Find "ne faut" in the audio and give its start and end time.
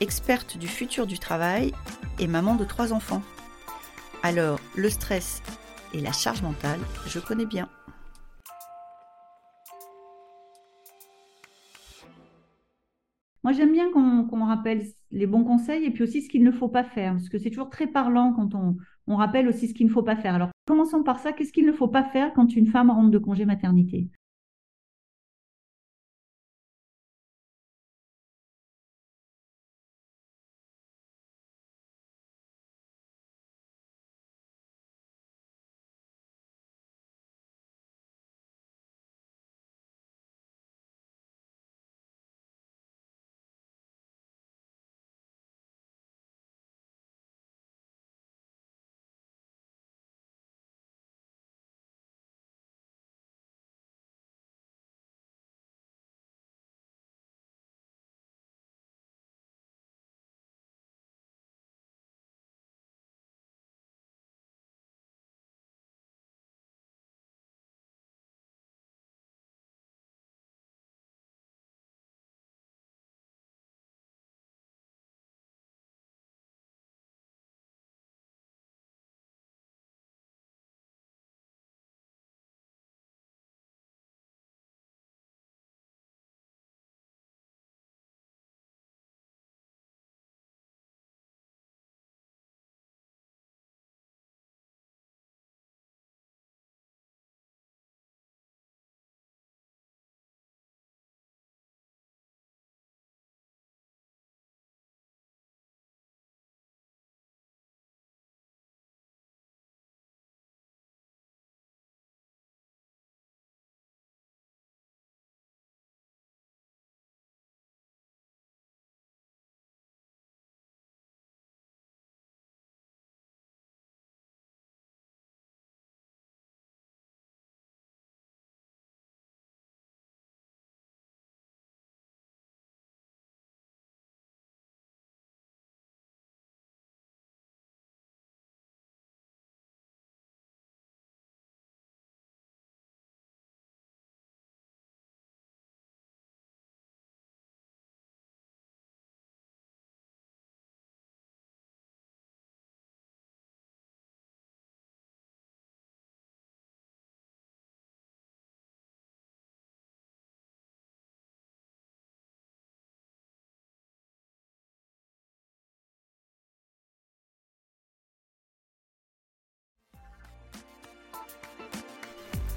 16.44-16.68, 19.86-20.02, 21.64-21.88